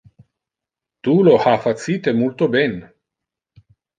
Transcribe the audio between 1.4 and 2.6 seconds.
ha facite multo